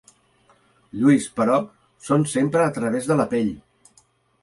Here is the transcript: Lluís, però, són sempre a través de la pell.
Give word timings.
Lluís, 1.01 1.27
però, 1.41 1.59
són 2.09 2.27
sempre 2.35 2.67
a 2.71 2.75
través 2.81 3.11
de 3.15 3.23
la 3.23 3.33
pell. 3.37 3.57